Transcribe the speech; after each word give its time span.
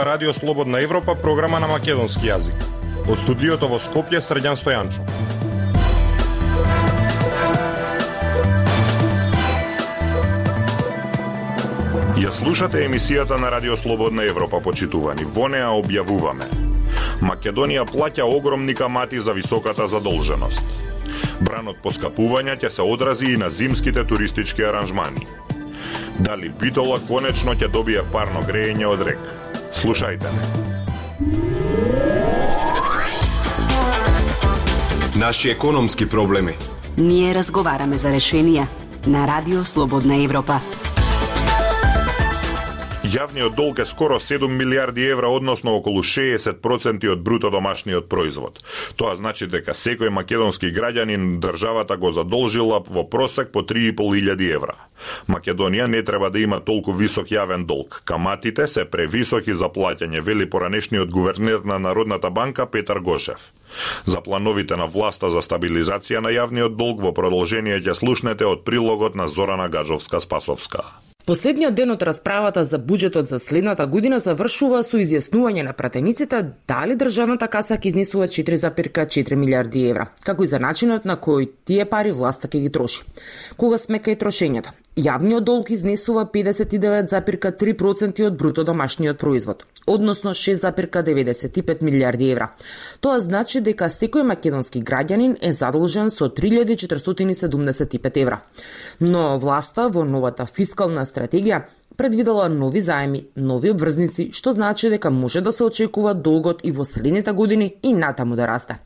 ова 0.00 0.06
Радио 0.06 0.32
Слободна 0.32 0.82
Европа, 0.82 1.14
програма 1.14 1.60
на 1.60 1.66
македонски 1.68 2.30
јазик. 2.30 2.56
Од 3.04 3.18
студиото 3.20 3.68
во 3.68 3.76
Скопје, 3.76 4.20
Средјан 4.24 4.56
Стојанчо. 4.56 5.02
Ја 12.16 12.32
слушате 12.32 12.86
емисијата 12.86 13.36
на 13.36 13.50
Радио 13.50 13.76
Слободна 13.76 14.24
Европа, 14.24 14.60
почитувани. 14.64 15.26
Во 15.34 15.50
неа 15.52 15.68
објавуваме. 15.76 16.48
Македонија 17.20 17.84
плаќа 17.84 18.24
огромни 18.24 18.74
камати 18.74 19.20
за 19.20 19.36
високата 19.36 19.88
задолженост. 19.88 20.64
Бранот 21.40 21.82
по 21.82 21.92
скапувања 21.92 22.56
ќе 22.56 22.72
се 22.72 22.82
одрази 22.82 23.34
и 23.34 23.36
на 23.36 23.50
зимските 23.50 24.04
туристички 24.04 24.64
аранжмани. 24.64 25.26
Дали 26.18 26.48
Битола 26.48 27.00
конечно 27.08 27.52
ќе 27.52 27.68
добие 27.68 28.00
парно 28.12 28.40
грејење 28.48 28.88
од 28.88 29.08
рек? 29.10 29.49
Slušajte 29.80 30.26
me. 30.26 30.42
Naši 35.16 35.50
ekonomski 35.50 36.06
problemi. 36.06 36.52
Nije 36.96 37.34
razgovarame 37.34 37.96
za 37.96 38.10
rešenija. 38.10 38.66
Na 39.06 39.26
radio 39.26 39.64
Slobodna 39.64 40.24
Evropa. 40.24 40.58
Јавниот 43.10 43.56
долг 43.58 43.80
е 43.82 43.84
скоро 43.90 44.20
7 44.22 44.46
милиарди 44.46 45.02
евра, 45.10 45.26
односно 45.34 45.72
околу 45.74 46.04
60% 46.06 47.08
од 47.10 47.22
бруто 47.26 47.50
домашниот 47.50 48.06
производ. 48.08 48.60
Тоа 48.94 49.16
значи 49.18 49.48
дека 49.50 49.74
секој 49.74 50.12
македонски 50.14 50.70
граѓанин 50.70 51.40
државата 51.42 51.96
го 51.98 52.12
задолжила 52.14 52.78
во 52.86 53.02
просек 53.02 53.50
по 53.50 53.64
3.500 53.66 54.46
евра. 54.54 54.76
Македонија 55.26 55.88
не 55.90 56.04
треба 56.06 56.30
да 56.30 56.38
има 56.38 56.60
толку 56.60 56.92
висок 56.92 57.34
јавен 57.34 57.66
долг. 57.66 58.02
Каматите 58.04 58.68
се 58.68 58.84
превисоки 58.84 59.58
за 59.58 59.66
плаќање, 59.66 60.22
вели 60.22 60.46
поранешниот 60.46 61.10
гувернер 61.10 61.66
на 61.66 61.78
Народната 61.78 62.30
банка 62.30 62.66
Петар 62.66 63.00
Гошев. 63.00 63.50
За 64.06 64.20
плановите 64.20 64.76
на 64.76 64.86
власта 64.86 65.30
за 65.34 65.42
стабилизација 65.42 66.22
на 66.22 66.30
јавниот 66.30 66.78
долг 66.78 67.02
во 67.02 67.10
продолжение 67.10 67.82
ќе 67.82 67.94
слушнете 67.94 68.46
од 68.46 68.62
прилогот 68.62 69.18
на 69.18 69.26
Зорана 69.26 69.66
Гажовска-Спасовска. 69.66 71.09
Последниот 71.30 71.74
ден 71.78 71.92
од 71.94 72.00
расправата 72.02 72.64
за 72.66 72.78
буџетот 72.82 73.28
за 73.30 73.38
следната 73.38 73.84
година 73.86 74.16
завршува 74.18 74.80
со 74.82 74.98
изјаснување 74.98 75.62
на 75.62 75.74
пратениците 75.78 76.40
дали 76.66 76.96
државната 76.98 77.46
каса 77.46 77.76
ќе 77.76 77.92
изнесува 77.92 78.26
4,4 78.26 79.38
милиарди 79.38 79.84
евра, 79.92 80.08
како 80.26 80.42
и 80.42 80.50
за 80.50 80.58
начинот 80.58 81.06
на 81.06 81.14
кој 81.14 81.46
тие 81.70 81.86
пари 81.86 82.10
власта 82.10 82.50
ќе 82.50 82.64
ги 82.64 82.72
троши. 82.74 83.06
Кога 83.54 83.78
смека 83.78 84.10
и 84.10 84.18
трошењето? 84.18 84.74
Јавниот 84.98 85.44
долг 85.46 85.68
изнесува 85.70 86.24
59,3% 86.26 88.24
од 88.26 88.36
бруто 88.36 88.64
домашниот 88.66 89.20
производ, 89.20 89.62
односно 89.86 90.32
6,95 90.34 91.82
милиарди 91.86 92.30
евра. 92.32 92.48
Тоа 93.00 93.20
значи 93.22 93.60
дека 93.62 93.86
секој 93.86 94.26
македонски 94.26 94.82
граѓанин 94.82 95.36
е 95.40 95.52
задолжен 95.52 96.10
со 96.10 96.26
3475 96.26 98.18
евра. 98.18 98.40
Но 98.98 99.38
власта 99.38 99.86
во 99.94 100.02
новата 100.04 100.46
фискална 100.46 101.06
стратегија 101.06 101.62
предвидела 101.96 102.48
нови 102.48 102.80
заеми, 102.82 103.28
нови 103.36 103.70
обврзници, 103.70 104.32
што 104.32 104.52
значи 104.58 104.90
дека 104.90 105.10
може 105.10 105.40
да 105.40 105.52
се 105.52 105.64
очекува 105.70 106.14
долгот 106.14 106.64
и 106.64 106.72
во 106.72 106.84
следните 106.84 107.32
години 107.32 107.76
и 107.82 107.94
натаму 107.94 108.36
да 108.36 108.48
расте 108.48 108.80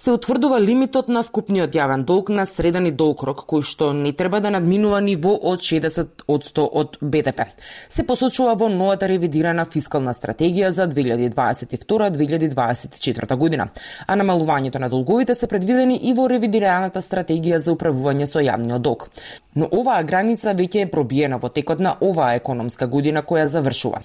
се 0.00 0.14
утврдува 0.16 0.56
лимитот 0.60 1.08
на 1.12 1.20
вкупниот 1.20 1.74
јавен 1.76 2.08
долг 2.08 2.30
на 2.32 2.46
среден 2.48 2.86
и 2.88 2.90
долг 2.90 3.20
рок, 3.28 3.44
кој 3.44 3.60
што 3.68 3.92
не 3.92 4.16
треба 4.16 4.40
да 4.40 4.48
надминува 4.54 5.00
ниво 5.04 5.34
од 5.50 5.60
60 5.60 6.24
од 6.24 6.44
100 6.46 6.64
од 6.80 6.96
БДП. 7.02 7.44
Се 7.92 8.02
посочува 8.08 8.54
во 8.56 8.68
новата 8.72 9.04
ревидирана 9.12 9.68
фискална 9.68 10.16
стратегија 10.16 10.72
за 10.72 10.88
2022-2024 10.88 13.36
година, 13.36 13.68
а 14.06 14.16
намалувањето 14.16 14.78
на 14.80 14.88
долговите 14.88 15.34
се 15.34 15.46
предвидени 15.46 16.00
и 16.00 16.14
во 16.16 16.28
ревидираната 16.32 17.00
стратегија 17.04 17.60
за 17.60 17.72
управување 17.76 18.26
со 18.26 18.40
јавниот 18.40 18.80
долг. 18.80 19.10
Но 19.54 19.68
оваа 19.68 20.02
граница 20.02 20.54
веќе 20.56 20.80
е 20.86 20.90
пробиена 20.90 21.36
во 21.36 21.48
текот 21.52 21.80
на 21.80 21.96
оваа 22.00 22.34
економска 22.40 22.86
година 22.86 23.22
која 23.22 23.46
завршува. 23.52 24.00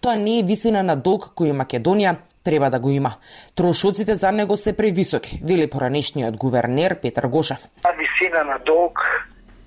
Тоа 0.00 0.16
не 0.16 0.38
е 0.38 0.42
висина 0.42 0.82
на 0.82 0.96
долг 0.96 1.32
кој 1.36 1.52
Македонија 1.52 2.16
треба 2.46 2.70
да 2.70 2.78
го 2.80 2.90
има. 2.90 3.12
Трошоците 3.56 4.14
за 4.14 4.32
него 4.32 4.56
се 4.56 4.76
превисоки, 4.76 5.40
вели 5.48 5.70
поранешниот 5.70 6.36
гувернер 6.36 7.00
Петар 7.02 7.26
Гошев. 7.26 7.60
А 7.84 7.92
висина 8.00 8.44
на 8.44 8.58
долг 8.58 8.94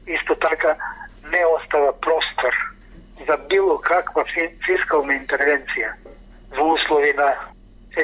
исто 0.07 0.35
така 0.35 0.71
не 1.31 1.41
остава 1.55 1.91
простор 2.05 2.53
за 3.27 3.37
било 3.49 3.77
каква 3.77 4.23
фискална 4.65 5.13
интервенција 5.13 5.89
во 6.57 6.73
услови 6.73 7.13
на 7.17 7.29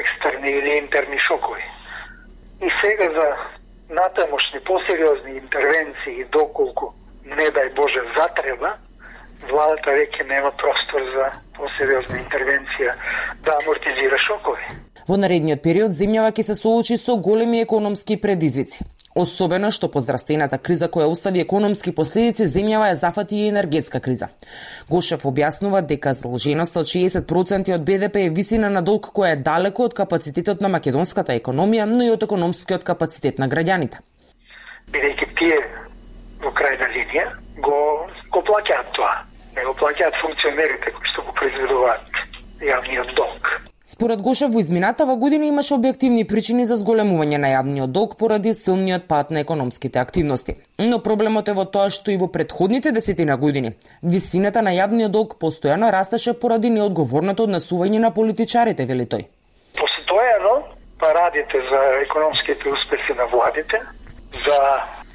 екстерни 0.00 0.50
или 0.50 0.78
интерни 0.78 1.18
шокови. 1.18 1.64
И 2.62 2.68
сега 2.80 3.08
за 3.18 3.28
натамошни 3.94 4.60
посериозни 4.60 5.32
интервенции 5.44 6.24
доколку 6.32 6.92
не 7.24 7.48
дај 7.50 7.74
Боже 7.74 8.02
затреба, 8.16 8.76
владата 9.50 9.90
веќе 9.90 10.28
нема 10.28 10.50
простор 10.62 11.06
за 11.14 11.30
посериозна 11.58 12.18
интервенција 12.24 12.96
да 13.44 13.56
амортизира 13.62 14.18
шокови. 14.18 14.66
Во 15.08 15.16
наредниот 15.16 15.62
период 15.62 15.94
земјава 15.94 16.32
ќе 16.34 16.42
се 16.42 16.54
соочи 16.58 16.96
со 16.98 17.16
големи 17.16 17.60
економски 17.60 18.20
предизвици. 18.20 18.84
Особено 19.16 19.70
што 19.72 19.88
по 19.88 20.00
здравствената 20.04 20.58
криза 20.58 20.90
која 20.92 21.06
остави 21.08 21.40
економски 21.40 21.92
последици, 21.96 22.44
земјава 22.52 22.90
ја 22.90 22.96
зафати 23.00 23.38
и 23.38 23.46
енергетска 23.48 24.00
криза. 24.04 24.28
Гошев 24.90 25.24
објаснува 25.24 25.80
дека 25.88 26.12
задолженоста 26.18 26.82
од 26.82 26.90
60% 26.90 27.72
од 27.74 27.86
БДП 27.86 28.26
е 28.26 28.34
висина 28.38 28.68
на 28.68 28.82
долг 28.82 29.08
која 29.16 29.32
е 29.32 29.40
далеко 29.46 29.86
од 29.88 29.96
капацитетот 29.96 30.60
на 30.60 30.68
македонската 30.68 31.32
економија, 31.32 31.86
но 31.88 32.04
и 32.04 32.12
од 32.12 32.28
економскиот 32.28 32.84
капацитет 32.84 33.40
на 33.40 33.48
граѓаните. 33.48 34.04
Бидејќи 34.92 35.32
тие 35.40 35.62
во 36.44 36.52
крајна 36.52 36.92
линија 36.92 37.26
го, 37.64 37.80
го 38.36 38.42
плаќаат 38.50 38.92
тоа. 38.96 39.14
Не 39.56 39.64
го 39.64 39.72
плаќаат 39.80 40.20
функционерите 40.20 40.92
кои 40.92 41.12
што 41.12 41.24
го 41.24 41.32
произведуваат 41.40 42.20
јавниот 42.60 43.14
долг. 43.16 43.56
Според 43.86 44.20
Гошев 44.20 44.50
во 44.50 44.60
изминатава 44.60 45.14
година 45.16 45.46
имаше 45.46 45.76
објективни 45.76 46.24
причини 46.28 46.64
за 46.66 46.76
зголемување 46.80 47.38
на 47.38 47.52
јавниот 47.52 47.92
долг 47.94 48.16
поради 48.18 48.52
силниот 48.54 49.06
пат 49.08 49.30
на 49.30 49.44
економските 49.44 50.00
активности. 50.02 50.56
Но 50.78 50.98
проблемот 50.98 51.48
е 51.48 51.54
во 51.54 51.64
тоа 51.64 51.88
што 51.96 52.10
и 52.10 52.16
во 52.22 52.26
предходните 52.26 52.92
десетина 52.92 53.36
години 53.36 53.76
висината 54.02 54.62
на 54.62 54.74
јавниот 54.74 55.14
долг 55.14 55.36
постојано 55.40 55.92
растеше 55.94 56.34
поради 56.34 56.70
неодговорното 56.70 57.46
однесување 57.46 58.02
на 58.02 58.10
политичарите, 58.10 58.88
вели 58.90 59.06
тој. 59.06 59.28
Постојано 59.78 60.56
парадите 60.98 61.62
за 61.70 61.80
економските 62.02 62.68
успеси 62.68 63.16
на 63.16 63.30
владите, 63.32 63.80
за 64.44 64.58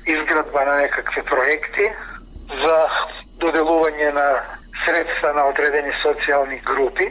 изградба 0.08 0.66
на 0.66 0.76
некакви 0.82 1.22
проекти 1.28 1.92
за 2.64 2.78
доделување 3.42 4.12
на 4.14 4.28
средства 4.86 5.34
на 5.34 5.46
одредени 5.50 5.94
социјални 6.02 6.62
групи, 6.66 7.10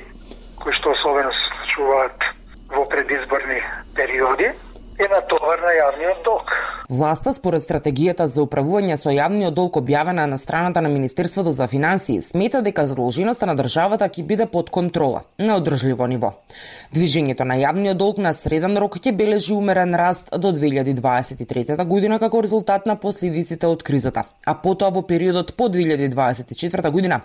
кои 0.61 0.73
што 0.77 0.93
особено 0.93 1.33
се 1.33 1.47
случуваат 1.51 2.27
во 2.75 2.85
предизборни 2.89 3.61
периоди, 3.97 4.53
е 5.01 5.09
натовар 5.09 5.61
на 5.65 5.73
јавниот 5.73 6.25
долг. 6.25 6.53
Власта, 6.91 7.33
според 7.33 7.63
стратегијата 7.63 8.25
за 8.27 8.43
управување 8.43 8.97
со 8.99 9.13
јавниот 9.15 9.55
долг 9.55 9.77
објавена 9.79 10.25
на 10.27 10.39
страната 10.43 10.81
на 10.83 10.89
Министерството 10.91 11.53
за 11.55 11.69
финансии, 11.71 12.21
смета 12.21 12.63
дека 12.67 12.87
задолженоста 12.91 13.47
на 13.47 13.55
државата 13.55 14.09
ќе 14.11 14.25
биде 14.27 14.47
под 14.47 14.71
контрола, 14.75 15.23
на 15.39 15.57
одржливо 15.57 16.09
ниво. 16.11 16.33
Движењето 16.93 17.47
на 17.47 17.57
јавниот 17.61 17.95
долг 17.95 18.19
на 18.19 18.35
среден 18.35 18.77
рок 18.77 18.99
ќе 18.99 19.15
бележи 19.17 19.55
умерен 19.55 19.95
раст 19.95 20.35
до 20.37 20.53
2023 20.53 21.87
година 21.87 22.19
како 22.19 22.43
резултат 22.43 22.87
на 22.87 22.97
последиците 22.97 23.71
од 23.71 23.87
кризата, 23.87 24.25
а 24.45 24.55
потоа 24.55 24.91
во 24.91 25.07
периодот 25.07 25.55
по 25.57 25.71
2024 25.71 26.91
година 26.91 27.21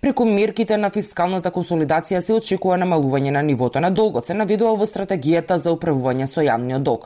преку 0.00 0.24
мерките 0.24 0.76
на 0.76 0.90
фискалната 0.90 1.50
консолидација 1.54 2.20
се 2.20 2.34
очекува 2.34 2.76
намалување 2.82 3.30
на 3.30 3.42
нивото 3.42 3.80
на 3.80 3.90
долгот, 3.90 4.26
се 4.26 4.34
наведува 4.34 4.74
во 4.74 4.86
стратегијата 4.86 5.62
за 5.62 5.70
управување 5.70 6.26
со 6.26 6.42
јавниот 6.42 6.82
долг. 6.82 7.05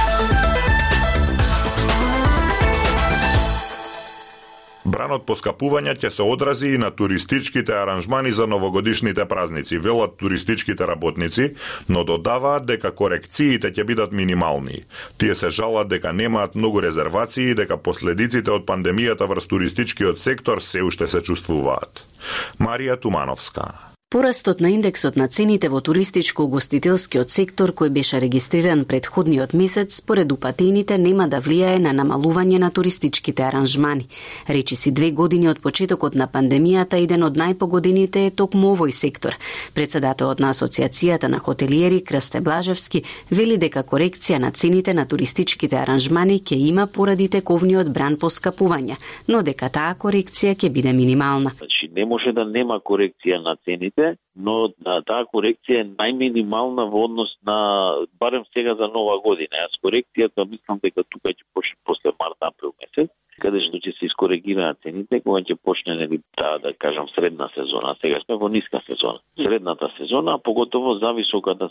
Бранот 5.01 5.23
поскапување 5.25 5.95
ќе 5.97 6.11
се 6.13 6.25
одрази 6.29 6.75
и 6.75 6.79
на 6.81 6.91
туристичките 6.93 7.73
аранжмани 7.73 8.29
за 8.37 8.45
новогодишните 8.45 9.25
празници, 9.25 9.79
велат 9.81 10.13
туристичките 10.21 10.85
работници, 10.87 11.47
но 11.89 12.03
додаваат 12.05 12.67
дека 12.69 12.93
корекциите 12.93 13.73
ќе 13.73 13.87
бидат 13.89 14.13
минимални. 14.13 14.83
Тие 15.17 15.33
се 15.35 15.49
жалат 15.49 15.89
дека 15.89 16.13
немаат 16.13 16.53
многу 16.53 16.85
резервации 16.85 17.49
и 17.49 17.57
дека 17.57 17.81
последиците 17.81 18.53
од 18.53 18.69
пандемијата 18.69 19.25
врз 19.25 19.49
туристичкиот 19.49 20.21
сектор 20.21 20.61
се 20.61 20.85
уште 20.85 21.09
се 21.09 21.25
чувствуваат. 21.25 22.05
Марија 22.61 23.01
Тумановска 23.01 23.90
Порастот 24.11 24.59
на 24.59 24.69
индексот 24.69 25.15
на 25.15 25.27
цените 25.27 25.69
во 25.71 25.79
туристичко-гостителскиот 25.79 27.31
сектор 27.31 27.71
кој 27.71 27.93
беше 27.95 28.19
регистриран 28.19 28.83
предходниот 28.83 29.53
месец 29.55 29.95
според 29.95 30.31
упатените 30.35 30.97
нема 30.97 31.29
да 31.31 31.39
влијае 31.39 31.77
на 31.79 31.93
намалување 31.95 32.59
на 32.59 32.69
туристичките 32.75 33.45
аранжмани. 33.47 34.09
Речи 34.49 34.75
си 34.75 34.91
две 34.91 35.11
години 35.11 35.47
од 35.47 35.61
почетокот 35.63 36.15
на 36.19 36.27
пандемијата 36.27 36.99
еден 36.99 37.23
од 37.23 37.39
најпогодените 37.39 38.25
е 38.27 38.33
токму 38.35 38.73
овој 38.75 38.91
сектор. 38.91 39.37
Председателот 39.73 40.43
на 40.43 40.51
Асоциацијата 40.51 41.31
на 41.31 41.39
хотелиери 41.39 42.03
Крсте 42.03 42.41
Блажевски 42.41 43.03
вели 43.31 43.55
дека 43.55 43.85
корекција 43.87 44.43
на 44.43 44.51
цените 44.51 44.93
на 44.93 45.07
туристичките 45.07 45.79
аранжмани 45.79 46.41
ќе 46.43 46.59
има 46.59 46.87
поради 46.87 47.29
тековниот 47.29 47.87
бран 47.87 48.19
поскапување, 48.19 48.99
но 49.29 49.39
дека 49.41 49.71
таа 49.71 49.95
корекција 49.95 50.59
ќе 50.59 50.69
биде 50.69 50.91
минимална. 50.91 51.55
Значи 51.63 51.87
не 51.95 52.05
може 52.05 52.35
да 52.35 52.43
нема 52.43 52.81
корекција 52.83 53.39
на 53.39 53.55
цените 53.63 54.00
цените, 54.01 54.17
но 54.35 54.73
да, 54.79 55.01
таа 55.05 55.25
корекција 55.25 55.81
е 55.81 55.89
најминимална 55.89 56.87
во 56.89 57.05
однос 57.05 57.35
на 57.45 58.05
барем 58.19 58.43
сега 58.53 58.75
за 58.75 58.87
нова 58.87 59.19
година. 59.21 59.55
Јас 59.65 59.79
корекцијата 59.83 60.45
мислам 60.49 60.79
дека 60.83 61.03
тука 61.03 61.29
ќе 61.29 61.43
почне 61.53 61.77
после 61.85 62.11
март 62.19 62.37
април 62.41 62.73
месец 62.79 63.09
каде 63.41 63.61
што 63.65 63.79
ќе 63.81 63.93
се 63.97 64.07
искоригираат 64.07 64.81
цените 64.85 65.21
кога 65.25 65.41
ќе 65.41 65.57
почне 65.57 65.95
нели 65.97 66.21
таа 66.37 66.59
да 66.63 66.73
кажам 66.73 67.09
средна 67.15 67.49
сезона. 67.55 67.95
Сега 68.01 68.21
сме 68.25 68.37
во 68.37 68.49
ниска 68.49 68.81
сезона. 68.87 69.19
Средната 69.41 69.89
сезона, 69.97 70.35
а 70.35 70.37
поготово 70.37 70.95
за 71.01 71.13
високата 71.17 71.69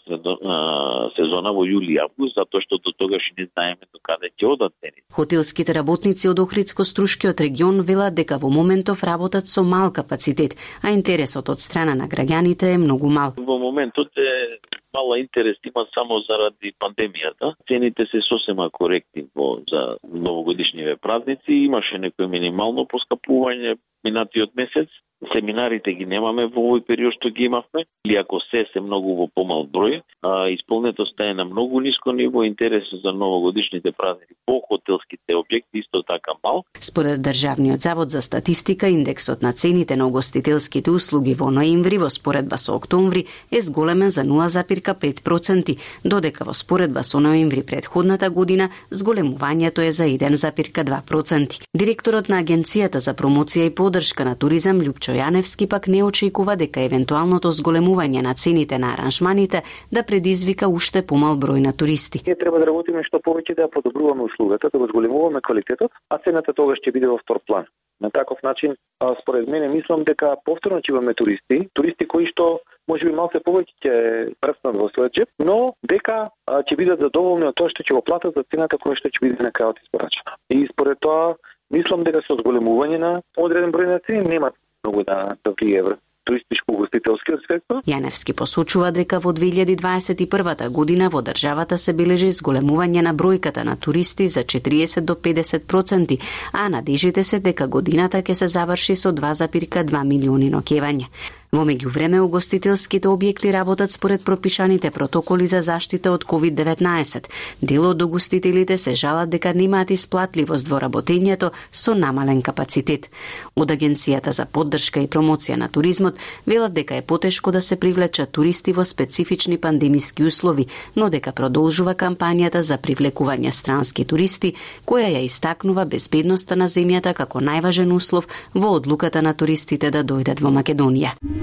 сезона 1.17 1.55
во 1.55 1.65
јули 1.67 2.01
август, 2.03 2.35
затоа 2.37 2.61
што 2.65 2.81
до 2.83 2.93
тогаш 2.99 3.31
не 3.39 3.47
знаеме 3.53 3.87
до 3.93 4.03
каде 4.03 4.33
ќе 4.35 4.53
одат 4.53 4.75
цените. 4.81 5.07
Хотелските 5.13 5.75
работници 5.75 6.29
од 6.29 6.39
Охридско-Струшкиот 6.43 7.41
регион 7.41 7.81
велат 7.87 8.15
дека 8.15 8.39
во 8.39 8.51
моментов 8.51 9.05
работат 9.05 9.49
со 9.49 9.63
мал 9.63 9.93
капацитет, 9.93 10.57
а 10.83 10.91
интересот 10.91 11.49
од 11.49 11.61
страна 11.61 11.95
на 11.95 12.09
граѓаните 12.09 12.75
е 12.75 12.79
многу 12.79 13.09
мал. 13.09 13.35
Во 13.39 13.59
моментот 13.59 14.11
е 14.19 14.59
мала 14.95 15.19
интерес 15.19 15.57
има 15.65 15.87
само 15.95 16.21
заради 16.29 16.73
пандемијата. 16.81 17.55
Цените 17.69 18.07
се 18.07 18.21
сосема 18.21 18.71
коректни 18.71 19.27
во 19.35 19.61
за 19.71 19.97
новогодишниве 20.05 20.97
празници. 20.97 21.53
Имаше 21.67 21.99
некој 21.99 22.27
минимално 22.27 22.87
поскапување 22.87 23.77
минатиот 24.05 24.55
месец, 24.55 24.89
Семинарите 25.33 25.93
ги 25.93 26.07
немаме 26.09 26.47
во 26.49 26.63
овој 26.65 26.81
период 26.89 27.13
што 27.19 27.29
ги 27.29 27.45
имавме, 27.45 27.85
или 28.07 28.17
ако 28.17 28.41
се, 28.41 28.65
се 28.73 28.81
многу 28.81 29.19
во 29.19 29.27
помал 29.29 29.67
број. 29.69 30.01
А, 30.25 30.49
исполнетоста 30.49 31.27
е 31.29 31.35
на 31.35 31.45
многу 31.45 31.81
ниско 31.81 32.13
ниво, 32.13 32.43
интересот 32.43 33.03
за 33.05 33.13
новогодишните 33.13 33.93
празници 33.93 34.33
по 34.47 34.63
хотелските 34.65 35.37
објекти 35.37 35.85
исто 35.85 36.03
така 36.03 36.33
мал. 36.43 36.65
Според 36.81 37.21
Државниот 37.21 37.81
завод 37.81 38.11
за 38.11 38.23
статистика, 38.23 38.89
индексот 38.89 39.43
на 39.43 39.53
цените 39.53 39.97
на 39.97 40.07
угостителските 40.09 40.91
услуги 40.91 41.35
во 41.35 41.51
ноември 41.51 41.99
во 41.99 42.09
споредба 42.09 42.57
со 42.57 42.77
октомври 42.77 43.27
е 43.53 43.61
зголемен 43.61 44.11
за 44.11 44.25
0,5%, 44.25 45.77
додека 46.05 46.45
во 46.45 46.55
споредба 46.55 47.05
со 47.05 47.21
ноември 47.21 47.63
предходната 47.67 48.31
година 48.31 48.71
зголемувањето 48.91 49.85
е 49.85 49.93
за 49.93 50.09
1,2%. 50.09 51.61
Директорот 51.77 52.29
на 52.29 52.41
Агенцијата 52.41 53.05
за 53.05 53.13
промоција 53.13 53.69
и 53.69 53.75
поддршка 53.91 54.23
на 54.25 54.37
туризам 54.39 54.79
Лјупчо 54.79 55.17
Јаневски 55.19 55.67
пак 55.67 55.89
не 55.91 56.05
очекува 56.07 56.55
дека 56.55 56.85
евентуалното 56.87 57.51
зголемување 57.51 58.23
на 58.23 58.35
цените 58.39 58.79
на 58.79 58.93
аранжманите 58.95 59.65
да 59.91 60.05
предизвика 60.07 60.69
уште 60.71 61.03
помал 61.03 61.35
број 61.35 61.59
на 61.65 61.73
туристи. 61.75 62.23
Ние 62.27 62.39
треба 62.39 62.61
да 62.63 62.69
работиме 62.71 63.03
што 63.03 63.19
повеќе 63.19 63.57
да 63.59 63.67
подобруваме 63.67 64.29
услугата, 64.31 64.71
да 64.71 64.79
го 64.79 64.87
зголемуваме 64.87 65.43
квалитетот, 65.43 65.91
а 66.09 66.19
цената 66.23 66.55
тогаш 66.55 66.79
ќе 66.79 66.95
биде 66.95 67.11
во 67.11 67.19
втор 67.19 67.43
план. 67.47 67.67
На 68.01 68.11
таков 68.11 68.39
начин, 68.43 68.77
според 69.23 69.49
мене, 69.49 69.69
мислам 69.69 70.05
дека 70.07 70.37
повторно 70.45 70.79
ќе 70.79 70.95
имаме 70.95 71.15
туристи, 71.15 71.67
туристи 71.75 72.07
кои 72.07 72.31
што 72.31 72.61
може 72.87 73.11
би 73.11 73.13
малце 73.13 73.43
повеќе 73.43 73.75
ќе 73.83 73.95
прснат 74.39 74.79
во 74.79 74.87
својот 74.95 75.19
джеп, 75.19 75.29
но 75.43 75.75
дека 75.83 76.31
ќе 76.47 76.79
бидат 76.79 77.03
задоволни 77.03 77.51
од 77.51 77.59
тоа 77.59 77.75
што 77.75 77.83
ќе 77.83 77.99
го 77.99 78.07
платат 78.07 78.39
за 78.39 78.47
цената 78.55 78.79
која 78.79 79.03
што 79.03 79.11
ќе 79.11 79.27
биде 79.27 79.43
на 79.43 79.51
крајот 79.51 79.83
испорачена. 79.83 80.39
И 80.49 80.63
според 80.71 81.03
тоа, 81.03 81.35
мислам 81.71 82.05
дека 82.05 82.23
со 82.27 82.37
зголемување 82.41 82.99
на 82.99 83.13
одреден 83.37 83.73
број 83.73 83.93
на 83.95 83.99
цени 84.07 84.29
нема 84.29 84.53
многу 84.85 85.05
да, 85.05 85.37
да 85.45 85.55
влие 85.61 85.83
туристичко-угостителскиот 86.31 87.47
сектор. 87.49 87.81
Јаневски 87.89 88.35
посочува 88.37 88.91
дека 88.95 89.19
во 89.25 89.33
2021 89.37 90.69
година 90.71 91.09
во 91.11 91.23
државата 91.27 91.79
се 91.79 91.95
бележи 91.97 92.31
зголемување 92.37 93.03
на 93.07 93.15
бројката 93.15 93.65
на 93.65 93.77
туристи 93.77 94.29
за 94.29 94.45
40 94.45 95.01
до 95.01 95.15
50 95.15 95.67
проценти, 95.67 96.21
а 96.53 96.69
надежите 96.69 97.25
се 97.25 97.41
дека 97.41 97.67
годината 97.67 98.23
ќе 98.23 98.35
се 98.35 98.47
заврши 98.47 98.97
со 98.97 99.13
2,2 99.13 100.05
милиони 100.05 100.51
ноќевања. 100.53 101.09
Во 101.51 101.65
меѓувреме, 101.67 102.21
угостителските 102.23 103.09
објекти 103.11 103.51
работат 103.51 103.91
според 103.91 104.23
пропишаните 104.23 104.93
протоколи 104.95 105.49
за 105.51 105.59
заштита 105.61 106.13
од 106.15 106.23
COVID-19. 106.23 107.27
Дел 107.61 107.87
од 107.89 108.03
угостителите 108.03 108.77
се 108.79 108.95
жалат 108.95 109.33
дека 109.33 109.51
немаат 109.51 109.91
исплатливост 109.91 110.71
во 110.71 110.79
работењето 110.79 111.49
со 111.73 111.95
намален 111.99 112.43
капацитет. 112.47 113.09
Од 113.57 113.75
Агенцијата 113.75 114.31
за 114.31 114.47
поддршка 114.47 115.03
и 115.03 115.09
промоција 115.11 115.57
на 115.59 115.67
туризмот 115.69 116.23
велат 116.47 116.77
дека 116.79 116.95
е 116.95 117.03
потешко 117.03 117.51
да 117.51 117.61
се 117.61 117.77
привлечат 117.77 118.31
туристи 118.31 118.73
во 118.73 118.85
специфични 118.85 119.59
пандемиски 119.59 120.23
услови, 120.23 120.69
но 120.95 121.11
дека 121.11 121.33
продолжува 121.33 121.97
кампањата 121.99 122.63
за 122.63 122.79
привлекување 122.79 123.51
странски 123.51 124.05
туристи, 124.05 124.55
која 124.87 125.11
ја 125.19 125.27
истакнува 125.27 125.85
безбедноста 125.85 126.55
на 126.55 126.71
земјата 126.71 127.13
како 127.13 127.43
најважен 127.43 127.91
услов 127.91 128.31
во 128.55 128.71
одлуката 128.79 129.23
на 129.23 129.35
туристите 129.35 129.91
да 129.91 130.05
дојдат 130.05 130.39
во 130.39 130.55
Македонија. 130.55 131.40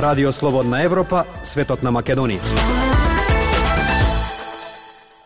Радио 0.00 0.32
Слободна 0.32 0.82
Европа, 0.82 1.26
светот 1.44 1.82
на 1.82 1.92
Македонија. 1.92 2.79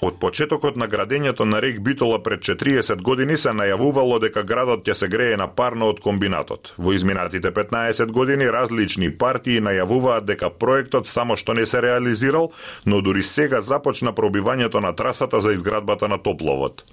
Од 0.05 0.19
почетокот 0.21 0.77
на 0.77 0.85
градењето 0.85 1.47
на 1.49 1.61
рек 1.65 1.79
Битола 1.81 2.19
пред 2.23 2.43
40 2.45 3.01
години 3.03 3.39
се 3.41 3.55
најавувало 3.57 4.19
дека 4.21 4.43
градот 4.45 4.85
ќе 4.85 4.95
се 5.01 5.09
грее 5.09 5.39
на 5.41 5.47
парно 5.49 5.89
од 5.89 6.03
комбинатот. 6.05 6.75
Во 6.77 6.93
изминатите 6.93 7.49
15 7.57 8.13
години 8.13 8.51
различни 8.53 9.09
партии 9.09 9.65
најавуваат 9.65 10.29
дека 10.29 10.51
проектот 10.51 11.09
само 11.09 11.39
што 11.41 11.57
не 11.57 11.65
се 11.65 11.81
реализирал, 11.81 12.53
но 12.85 13.01
дури 13.01 13.23
сега 13.23 13.63
започна 13.65 14.13
пробивањето 14.13 14.85
на 14.85 14.93
трасата 14.93 15.41
за 15.41 15.57
изградбата 15.57 16.09
на 16.09 16.19
топловод. 16.19 16.85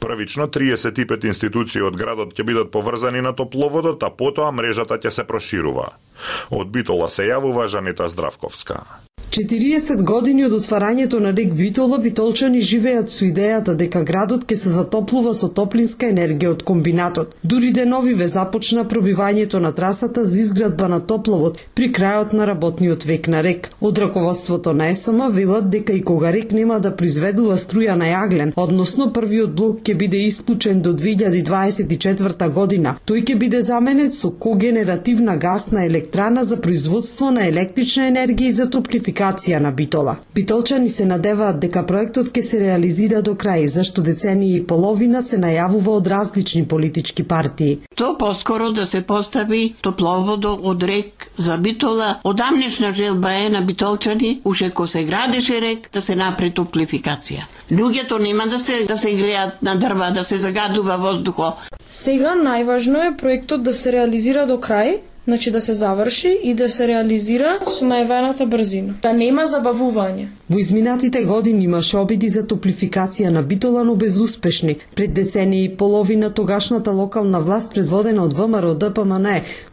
Првично 0.00 0.50
35 0.50 1.30
институции 1.30 1.86
од 1.86 1.94
градот 1.96 2.34
ќе 2.34 2.42
бидат 2.42 2.74
поврзани 2.74 3.22
на 3.22 3.30
топловодот, 3.32 4.02
а 4.02 4.10
потоа 4.10 4.50
мрежата 4.50 4.98
ќе 4.98 5.10
се 5.10 5.24
проширува. 5.24 5.92
Од 6.50 6.74
Битола 6.74 7.06
се 7.06 7.30
јавува 7.30 7.70
Жанета 7.70 8.08
Здравковска. 8.10 9.05
40 9.30 10.02
години 10.02 10.44
од 10.44 10.52
отварањето 10.52 11.18
на 11.18 11.30
рек 11.30 11.52
Битола, 11.54 11.98
битолчани 11.98 12.60
живеат 12.60 13.10
со 13.10 13.24
идејата 13.26 13.74
дека 13.76 14.00
градот 14.06 14.44
ќе 14.46 14.54
се 14.54 14.70
затоплува 14.70 15.34
со 15.34 15.48
топлинска 15.48 16.06
енергија 16.08 16.52
од 16.54 16.62
комбинатот. 16.62 17.34
Дури 17.42 17.72
деновиве 17.72 18.28
започна 18.28 18.84
пробивањето 18.88 19.58
на 19.58 19.72
трасата 19.72 20.24
за 20.24 20.40
изградба 20.40 20.88
на 20.88 21.00
топловод 21.00 21.58
при 21.74 21.90
крајот 21.92 22.32
на 22.32 22.46
работниот 22.46 23.04
век 23.04 23.28
на 23.28 23.42
рек. 23.42 23.70
Од 23.80 23.98
раководството 23.98 24.72
на 24.72 24.88
ЕСМ 24.88 25.26
велат 25.32 25.70
дека 25.70 25.92
и 25.92 26.02
кога 26.02 26.32
рек 26.32 26.52
нема 26.52 26.80
да 26.80 26.94
произведува 26.96 27.58
струја 27.58 27.98
на 27.98 28.06
јаглен, 28.12 28.52
односно 28.56 29.10
првиот 29.12 29.52
блок 29.54 29.82
ќе 29.82 29.96
биде 29.96 30.22
исклучен 30.24 30.80
до 30.82 30.94
2024 30.94 32.48
година, 32.52 32.96
тој 33.06 33.24
ќе 33.26 33.38
биде 33.38 33.62
заменет 33.62 34.14
со 34.14 34.30
когенеративна 34.30 35.36
гасна 35.36 35.84
електрана 35.84 36.44
за 36.44 36.60
производство 36.60 37.30
на 37.30 37.48
електрична 37.50 38.08
енергија 38.14 38.48
и 38.48 38.52
за 38.52 38.70
топлификација 38.70 39.15
газификација 39.16 39.60
на 39.60 39.72
Битола. 39.72 40.16
Битолчани 40.34 40.88
се 40.88 41.06
надеваат 41.06 41.60
дека 41.60 41.84
проектот 41.86 42.28
ќе 42.32 42.42
се 42.42 42.60
реализира 42.60 43.22
до 43.22 43.34
крај, 43.34 43.66
зашто 43.66 44.02
деценија 44.02 44.60
и 44.60 44.66
половина 44.66 45.22
се 45.22 45.38
најавува 45.38 45.96
од 45.96 46.06
различни 46.06 46.66
политички 46.68 47.22
партии. 47.22 47.80
То 47.94 48.16
поскоро 48.18 48.72
да 48.72 48.86
се 48.86 49.02
постави 49.02 49.74
топловодо 49.80 50.58
од 50.62 50.82
рек 50.82 51.30
за 51.38 51.56
Битола. 51.58 52.20
Одамнешна 52.24 52.92
желба 52.94 53.32
е 53.32 53.48
на 53.48 53.62
битолчани, 53.62 54.40
уште 54.44 54.70
ко 54.70 54.86
се 54.86 55.04
градеше 55.04 55.60
рек, 55.60 55.90
да 55.92 56.00
се 56.00 56.14
напре 56.14 56.52
топлификација. 56.52 57.46
Луѓето 57.70 58.18
нема 58.22 58.46
да 58.46 58.58
се 58.58 58.84
да 58.84 58.96
се 58.96 59.12
греат 59.12 59.62
на 59.62 59.76
дрва, 59.76 60.10
да 60.10 60.24
се 60.24 60.36
загадува 60.36 60.96
воздухо. 60.96 61.52
Сега 61.90 62.34
најважно 62.34 63.08
е 63.08 63.16
проектот 63.16 63.62
да 63.62 63.72
се 63.72 63.92
реализира 63.92 64.46
до 64.46 64.58
крај, 64.58 64.98
значи 65.26 65.50
да 65.50 65.60
се 65.60 65.74
заврши 65.74 66.38
и 66.42 66.54
да 66.54 66.68
се 66.68 66.88
реализира 66.88 67.58
со 67.66 67.84
најавената 67.84 68.46
брзина. 68.46 68.94
Да 69.02 69.12
нема 69.12 69.46
забавување. 69.50 70.28
Во 70.48 70.58
изминатите 70.58 71.24
години 71.24 71.64
имаше 71.64 71.96
обиди 71.98 72.28
за 72.30 72.44
топлификација 72.46 73.32
на 73.34 73.40
Битола, 73.42 73.82
но 73.84 73.96
безуспешни. 73.98 74.76
Пред 74.94 75.14
децени 75.14 75.64
и 75.64 75.76
половина 75.76 76.30
тогашната 76.30 76.90
локална 76.90 77.40
власт 77.40 77.74
предводена 77.74 78.22
од 78.22 78.34
ВМРО 78.34 78.74
ДПМН 78.74 79.26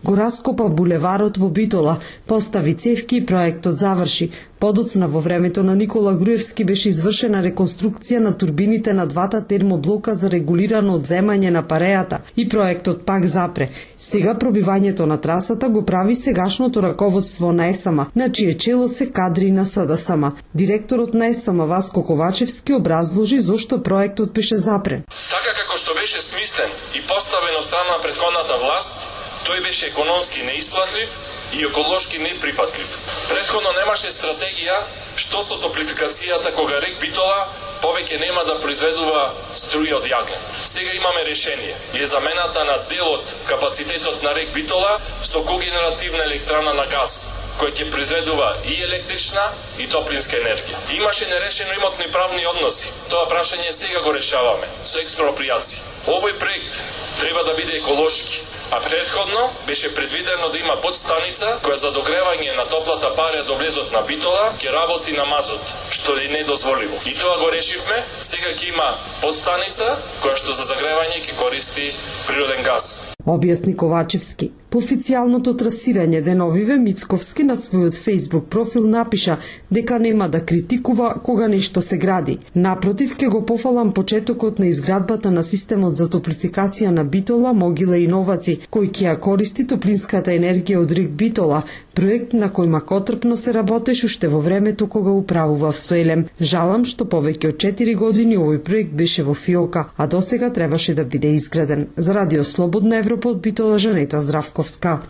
го 0.03 0.18
раскопа 0.18 0.70
булеварот 0.70 1.38
во 1.38 1.50
Битола, 1.50 2.00
постави 2.25 2.74
цевки 2.74 3.18
и 3.18 3.25
проектот 3.25 3.77
заврши. 3.77 4.32
Подоцна 4.63 5.08
во 5.08 5.20
времето 5.20 5.63
на 5.63 5.75
Никола 5.75 6.13
Груевски 6.15 6.63
беше 6.63 6.89
извршена 6.89 7.42
реконструкција 7.44 8.20
на 8.24 8.32
турбините 8.32 8.94
на 8.94 9.06
двата 9.06 9.42
термоблока 9.44 10.13
за 10.15 10.30
регулирано 10.32 10.94
одземање 10.98 11.50
на 11.51 11.63
парејата 11.68 12.22
и 12.38 12.48
проектот 12.50 13.01
пак 13.06 13.25
запре. 13.25 13.70
Сега 13.98 14.38
пробивањето 14.39 15.06
на 15.06 15.18
трасата 15.18 15.70
го 15.70 15.84
прави 15.86 16.15
сегашното 16.15 16.82
раководство 16.82 17.51
на 17.51 17.68
ЕСАМА, 17.68 18.06
на 18.15 18.32
чие 18.32 18.58
чело 18.58 18.88
се 18.88 19.10
кадри 19.12 19.51
на 19.51 19.65
СДСМА. 19.65 20.32
Директорот 20.63 21.13
на 21.13 21.34
СМ 21.34 21.65
Васко 21.65 22.05
Ковачевски 22.05 22.74
образложи 22.74 23.39
зошто 23.39 23.84
проектот 23.84 24.32
беше 24.34 24.58
запрен. 24.58 25.03
Така 25.29 25.51
како 25.60 25.75
што 25.77 25.91
беше 25.93 26.22
смислен 26.24 26.72
и 26.96 27.01
поставен 27.01 27.58
од 27.60 27.65
страна 27.67 27.98
на 27.98 28.00
претходната 28.05 28.55
власт, 28.63 28.96
тој 29.43 29.60
беше 29.65 29.89
економски 29.91 30.46
неисплатлив 30.48 31.17
и 31.58 31.65
еколошки 31.67 32.17
неприфатлив. 32.24 32.96
Предходно 33.27 33.75
немаше 33.75 34.15
стратегија 34.15 34.79
што 35.20 35.43
со 35.43 35.60
топлификацијата 35.60 36.55
кога 36.55 36.79
рек 36.79 36.96
Битола 37.03 37.43
повеќе 37.84 38.24
нема 38.24 38.48
да 38.48 38.55
произведува 38.63 39.34
струја 39.60 40.00
од 40.00 40.08
јаглен. 40.15 40.41
Сега 40.63 40.96
имаме 40.96 41.27
решение. 41.27 41.75
Е 41.93 42.05
замената 42.05 42.63
на 42.63 42.79
дел 42.88 43.20
од 43.20 43.36
капацитетот 43.51 44.24
на 44.24 44.32
рек 44.34 44.55
Битола 44.55 45.00
со 45.22 45.43
когенеративна 45.43 46.24
електрана 46.32 46.74
на 46.74 46.88
газ 46.88 47.42
кој 47.60 47.72
ќе 47.77 47.89
произведува 47.91 48.50
и 48.65 48.79
електрична 48.83 49.43
и 49.79 49.88
топлинска 49.88 50.38
енергија. 50.38 50.77
Имаше 50.98 51.27
нерешено 51.27 51.74
имотни 51.74 52.12
правни 52.12 52.45
односи. 52.48 52.91
Тоа 53.10 53.27
прашање 53.29 53.72
сега 53.72 54.01
го 54.01 54.13
решаваме 54.13 54.67
со 54.83 55.00
експропријација. 55.00 55.93
Овој 56.07 56.36
проект 56.39 56.81
треба 57.19 57.43
да 57.43 57.53
биде 57.53 57.77
еколошки, 57.77 58.41
а 58.72 58.79
предходно 58.79 59.50
беше 59.67 59.95
предвидено 59.95 60.50
да 60.50 60.57
има 60.60 60.75
подстаница 60.81 61.60
која 61.63 61.75
за 61.75 61.91
догревање 61.95 62.55
на 62.57 62.65
топлата 62.65 63.13
пара 63.15 63.43
до 63.48 63.55
влезот 63.55 63.91
на 63.91 64.01
Битола 64.01 64.51
ќе 64.60 64.74
работи 64.74 65.13
на 65.13 65.25
мазот, 65.25 65.62
што 65.91 66.17
е 66.17 66.27
недозволиво. 66.27 67.00
И 67.05 67.15
тоа 67.15 67.38
го 67.38 67.51
решивме, 67.51 68.03
сега 68.19 68.51
ќе 68.51 68.74
има 68.74 68.98
подстаница 69.22 69.95
која 70.24 70.36
што 70.36 70.57
за 70.57 70.67
загревање 70.74 71.22
ќе 71.24 71.38
користи 71.39 71.93
природен 72.27 72.63
газ. 72.63 73.13
Објасни 73.25 73.75
Ковачевски. 73.75 74.51
По 74.74 74.80
официјалното 74.82 75.51
трасирање 75.53 76.24
Деновиве 76.25 76.80
Мицковски 76.82 77.44
на 77.46 77.53
својот 77.62 77.98
Facebook 78.01 78.48
профил 78.50 78.88
напиша 78.89 79.36
дека 79.70 80.00
нема 80.00 80.25
да 80.30 80.39
критикува 80.39 81.12
кога 81.24 81.48
нешто 81.48 81.82
се 81.82 81.98
гради. 81.98 82.38
Напротив, 82.56 83.13
ке 83.18 83.27
го 83.27 83.46
пофалам 83.46 83.92
почетокот 83.94 84.60
на 84.60 84.65
изградбата 84.68 85.32
на 85.32 85.44
системот 85.44 85.98
за 85.98 86.08
топлификација 86.10 86.89
на 86.89 87.03
Битола, 87.03 87.51
Могиле 87.53 88.00
и 88.01 88.08
Новаци, 88.08 88.56
кој 88.72 88.89
ќе 88.89 89.06
ја 89.12 89.20
користи 89.20 89.68
топлинската 89.68 90.34
енергија 90.34 90.82
од 90.82 90.92
рек 90.98 91.13
Битола, 91.22 91.62
проект 91.94 92.34
на 92.34 92.50
кој 92.50 92.74
макотрпно 92.74 93.38
се 93.38 93.53
работеш 93.53 94.03
уште 94.10 94.27
во 94.27 94.42
времето 94.42 94.89
кога 94.89 95.12
управував 95.12 95.77
со 95.77 95.94
Суелем. 95.94 96.25
Жалам 96.42 96.89
што 96.89 97.06
повеќе 97.06 97.53
од 97.53 97.62
4 97.62 97.94
години 97.94 98.42
овој 98.42 98.58
проект 98.58 98.98
беше 98.98 99.22
во 99.22 99.38
фиока, 99.38 99.86
а 99.98 100.08
досега 100.08 100.50
требаше 100.50 100.98
да 100.98 101.06
биде 101.06 101.36
изграден. 101.38 101.88
За 101.98 102.13
Радио 102.13 102.44
Слободна 102.44 102.98
Европа 102.98 103.30
од 103.30 103.42
Битола 103.42 103.77
Жанета 103.77 104.22
Здравко. 104.22 104.62
Здравковска. 104.63 105.01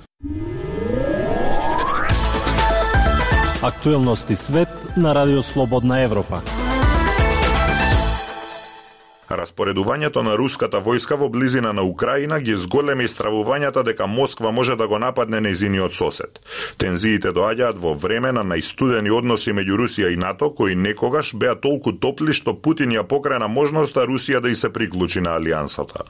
Актуелности 3.62 4.36
свет 4.36 4.70
на 4.98 5.16
Радио 5.16 5.42
Слободна 5.42 6.02
Европа. 6.02 6.42
Распоредувањето 9.30 10.22
на 10.22 10.36
руската 10.38 10.78
војска 10.78 11.18
во 11.18 11.30
близина 11.30 11.74
на 11.74 11.84
Украина 11.84 12.40
ги 12.40 12.58
зголеми 12.58 13.08
стравувањата 13.08 13.84
дека 13.84 14.08
Москва 14.08 14.52
може 14.52 14.76
да 14.76 14.88
го 14.88 15.00
нападне 15.00 15.42
незиниот 15.42 15.96
сосед. 15.96 16.40
Тензиите 16.78 17.30
доаѓаат 17.30 17.78
во 17.78 17.94
време 17.94 18.32
на 18.32 18.44
најстудени 18.44 19.14
односи 19.14 19.54
меѓу 19.54 19.80
Русија 19.86 20.14
и 20.14 20.18
НАТО, 20.18 20.50
кои 20.50 20.76
некогаш 20.76 21.34
беа 21.34 21.56
толку 21.56 21.94
топли 21.94 22.34
што 22.34 22.54
Путин 22.54 22.90
ја 22.90 23.04
покрена 23.04 23.48
можноста 23.48 24.06
Русија 24.06 24.42
да 24.42 24.50
и 24.50 24.56
се 24.56 24.70
приклучи 24.70 25.22
на 25.22 25.38
алијансата. 25.40 26.06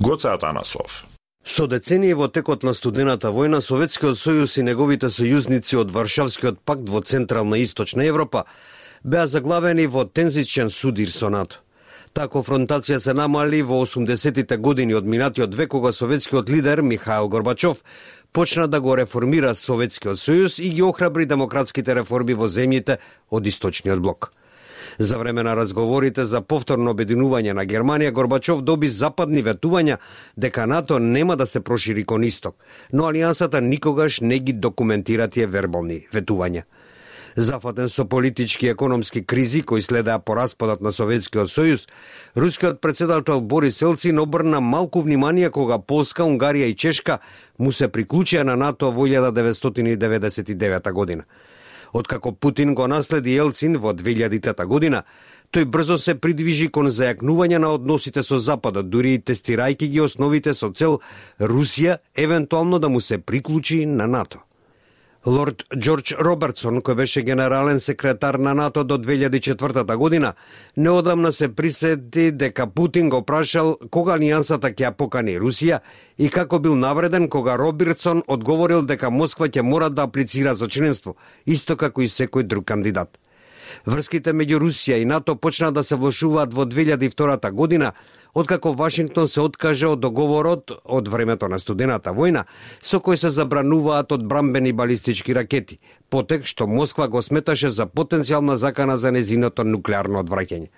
Гоце 0.00 0.28
Атанасов. 0.28 1.04
Со 1.48 1.64
деценија 1.64 2.16
во 2.20 2.26
текот 2.28 2.64
на 2.66 2.74
студената 2.76 3.30
војна, 3.32 3.62
Советскиот 3.64 4.18
сојуз 4.20 4.58
и 4.60 4.64
неговите 4.66 5.08
сојузници 5.08 5.78
од 5.80 5.94
Варшавскиот 5.94 6.58
пакт 6.60 6.90
во 6.92 7.00
Централна 7.00 7.56
и 7.56 7.64
Источна 7.64 8.04
Европа 8.04 8.42
беа 9.02 9.24
заглавени 9.26 9.86
во 9.86 10.04
тензичен 10.04 10.68
судир 10.68 11.08
со 11.08 11.30
НАТО. 11.32 11.62
Таа 12.12 12.28
конфронтација 12.28 12.98
се 13.00 13.14
намали 13.16 13.62
во 13.62 13.80
80-тите 13.80 14.58
години 14.60 14.98
од 14.98 15.08
минатиот 15.08 15.56
век 15.56 15.72
кога 15.72 15.92
советскиот 15.92 16.50
лидер 16.52 16.82
Михаил 16.82 17.28
Горбачов 17.28 17.80
почна 18.32 18.68
да 18.68 18.80
го 18.80 18.96
реформира 18.96 19.54
Советскиот 19.54 20.20
сојуз 20.20 20.60
и 20.60 20.68
ги 20.68 20.82
охрабри 20.82 21.24
демократските 21.24 21.94
реформи 21.94 22.34
во 22.34 22.52
земјите 22.52 22.98
од 23.30 23.46
источниот 23.46 24.04
блок. 24.04 24.32
За 24.98 25.18
време 25.18 25.42
на 25.42 25.56
разговорите 25.56 26.24
за 26.24 26.40
повторно 26.42 26.90
обединување 26.90 27.52
на 27.54 27.62
Германија, 27.62 28.10
Горбачов 28.10 28.64
доби 28.66 28.88
западни 28.90 29.44
ветувања 29.46 30.00
дека 30.36 30.66
НАТО 30.66 30.98
нема 30.98 31.36
да 31.36 31.46
се 31.46 31.60
прошири 31.60 32.02
кон 32.04 32.24
исток, 32.24 32.56
но 32.92 33.06
алијансата 33.06 33.60
никогаш 33.60 34.20
не 34.20 34.38
ги 34.38 34.52
документира 34.52 35.28
тие 35.28 35.46
вербални 35.46 36.00
ветувања. 36.12 36.64
Зафатен 37.36 37.88
со 37.88 38.04
политички 38.04 38.66
и 38.66 38.70
економски 38.70 39.22
кризи 39.22 39.62
кои 39.62 39.82
следеа 39.82 40.18
по 40.18 40.34
распадот 40.34 40.80
на 40.80 40.90
Советскиот 40.90 41.46
сојуз, 41.46 41.86
рускиот 42.34 42.80
председател 42.80 43.40
Борис 43.40 43.82
Елцин 43.82 44.18
обрна 44.18 44.60
малку 44.60 45.02
внимание 45.02 45.50
кога 45.50 45.78
Полска, 45.78 46.26
Унгарија 46.26 46.66
и 46.66 46.74
Чешка 46.74 47.20
му 47.58 47.70
се 47.72 47.86
приклучија 47.86 48.42
на 48.42 48.56
НАТО 48.56 48.90
во 48.90 49.06
1999 49.06 50.92
година. 50.92 51.24
Откако 51.92 52.32
Путин 52.32 52.74
го 52.74 52.86
наследи 52.88 53.36
Елцин 53.36 53.78
во 53.78 53.92
2000 53.92 54.66
година, 54.66 55.02
тој 55.52 55.64
брзо 55.64 55.98
се 55.98 56.14
придвижи 56.14 56.68
кон 56.68 56.90
зајакнување 56.92 57.58
на 57.58 57.72
односите 57.72 58.22
со 58.22 58.38
Западот, 58.38 58.90
дури 58.90 59.14
и 59.14 59.22
тестирајќи 59.22 59.88
ги 59.88 60.00
основите 60.00 60.54
со 60.54 60.72
цел 60.72 61.00
Русија 61.40 61.98
евентуално 62.16 62.78
да 62.78 62.88
му 62.88 63.00
се 63.00 63.18
приклучи 63.18 63.86
на 63.86 64.06
НАТО. 64.06 64.47
Лорд 65.26 65.64
Џорџ 65.74 66.12
Робертсон, 66.22 66.78
кој 66.78 66.94
беше 66.94 67.22
генерален 67.26 67.80
секретар 67.82 68.38
на 68.38 68.52
НАТО 68.54 68.84
до 68.84 68.98
2004 69.02 69.96
година, 69.96 70.34
неодамна 70.76 71.32
се 71.32 71.48
присети 71.48 72.30
дека 72.30 72.66
Путин 72.66 73.10
го 73.10 73.22
прашал 73.22 73.76
кога 73.90 74.14
алијансата 74.14 74.70
ќе 74.70 74.86
ја 74.86 74.92
покани 74.94 75.34
Русија 75.38 75.80
и 76.18 76.30
како 76.30 76.58
бил 76.58 76.76
навреден 76.78 77.28
кога 77.28 77.56
Робертсон 77.58 78.22
одговорил 78.28 78.82
дека 78.82 79.10
Москва 79.10 79.48
ќе 79.48 79.62
мора 79.62 79.90
да 79.90 80.06
аплицира 80.06 80.54
за 80.54 80.68
членство, 80.68 81.16
исто 81.46 81.76
како 81.76 82.02
и 82.02 82.08
секој 82.08 82.46
друг 82.46 82.64
кандидат. 82.64 83.18
Врските 83.86 84.32
меѓу 84.32 84.60
Русија 84.62 84.98
и 85.02 85.04
НАТО 85.04 85.36
почнаа 85.36 85.72
да 85.72 85.82
се 85.82 85.96
влошуваат 85.96 86.54
во 86.54 86.64
2002 86.64 87.50
година, 87.52 87.92
откако 88.34 88.72
Вашингтон 88.72 89.28
се 89.28 89.40
откаже 89.40 89.86
од 89.88 90.00
договорот 90.00 90.72
од 90.84 91.08
времето 91.08 91.48
на 91.48 91.58
студената 91.58 92.12
војна, 92.12 92.44
со 92.82 93.00
кој 93.00 93.16
се 93.16 93.30
забрануваат 93.30 94.12
одбрамбени 94.12 94.72
балистички 94.72 95.34
ракети, 95.34 95.78
потек 96.10 96.44
што 96.44 96.66
Москва 96.66 97.08
го 97.08 97.22
сметаше 97.22 97.70
за 97.70 97.86
потенцијална 97.86 98.54
закана 98.54 98.96
за 98.96 99.12
незиното 99.12 99.64
нуклеарно 99.64 100.22
одвраќање. 100.22 100.68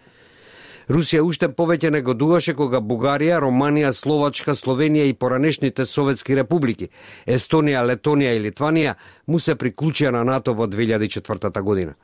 Русија 0.90 1.22
уште 1.22 1.46
повеќе 1.54 1.92
негодуваше 1.94 2.56
кога 2.58 2.80
Бугарија, 2.82 3.36
Романија, 3.44 3.92
Словачка, 3.94 4.56
Словенија 4.58 5.04
и 5.06 5.14
поранешните 5.14 5.84
советски 5.86 6.34
републики, 6.34 6.88
Естонија, 7.26 7.84
Летонија 7.86 8.32
и 8.34 8.40
Литванија 8.48 8.96
му 9.26 9.38
се 9.38 9.54
приклучија 9.54 10.10
на 10.10 10.24
НАТО 10.24 10.54
во 10.54 10.66
2004 10.66 11.62
година. 11.62 11.94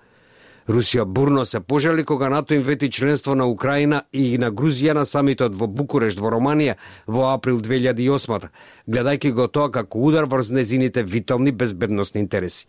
Русија 0.66 1.04
бурно 1.04 1.44
се 1.46 1.60
пожали 1.60 2.04
кога 2.04 2.28
НАТО 2.28 2.54
им 2.54 2.62
вети 2.62 2.90
членство 2.90 3.34
на 3.34 3.46
Украина 3.46 4.02
и 4.12 4.38
на 4.38 4.50
Грузија 4.50 4.94
на 4.98 5.04
самитот 5.06 5.54
во 5.54 5.68
Букурешт 5.70 6.18
во 6.18 6.32
Романија 6.34 6.74
во 7.06 7.28
април 7.30 7.60
2008 7.62 8.48
гледајќи 8.90 9.30
го 9.30 9.46
тоа 9.46 9.70
како 9.70 10.02
удар 10.08 10.26
врз 10.26 10.50
незините 10.50 11.02
витални 11.02 11.52
безбедносни 11.52 12.20
интереси. 12.20 12.66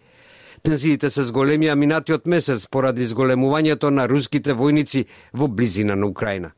Тензиите 0.62 1.10
се 1.10 1.26
зголемија 1.26 1.74
минатиот 1.76 2.28
месец 2.28 2.68
поради 2.68 3.06
зголемувањето 3.06 3.90
на 3.90 4.06
руските 4.08 4.54
војници 4.54 5.06
во 5.34 5.48
близина 5.48 5.96
на 5.96 6.06
Украина. 6.06 6.52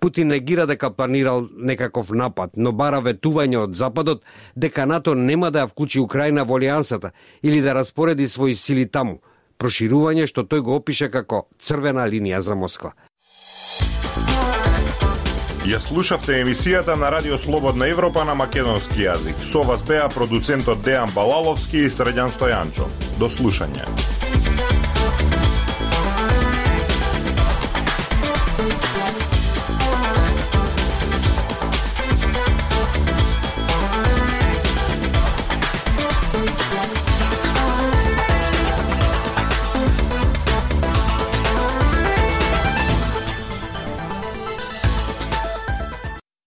Путин 0.00 0.28
негира 0.28 0.66
дека 0.66 0.90
планирал 0.90 1.46
некаков 1.56 2.10
напад, 2.10 2.56
но 2.56 2.72
бара 2.72 2.98
ветување 2.98 3.58
од 3.58 3.76
Западот 3.76 4.24
дека 4.56 4.86
НАТО 4.86 5.14
нема 5.14 5.50
да 5.50 5.62
ја 5.62 5.70
вклучи 5.70 6.00
Украина 6.00 6.42
во 6.42 6.58
алијансата 6.58 7.12
или 7.42 7.60
да 7.62 7.74
распореди 7.74 8.26
своји 8.26 8.54
сили 8.54 8.86
таму– 8.86 9.20
проширување 9.62 10.26
што 10.26 10.42
тој 10.42 10.66
го 10.66 10.76
опише 10.80 11.10
како 11.14 11.46
црвена 11.62 12.06
линија 12.10 12.42
за 12.42 12.58
Москва. 12.58 12.92
Ја 15.62 15.78
слушавте 15.78 16.40
емисијата 16.42 16.96
на 16.98 17.12
Радио 17.14 17.38
Слободна 17.38 17.86
Европа 17.86 18.24
на 18.26 18.34
македонски 18.34 19.04
јазик. 19.06 19.44
Со 19.46 19.62
вас 19.62 19.86
беа 19.86 20.08
продуцентот 20.10 20.82
Дејан 20.82 21.14
Балаловски 21.14 21.86
и 21.86 21.92
Средјан 21.98 22.34
Стојанчо. 22.34 22.90
До 23.22 23.30
слушање. 23.30 23.86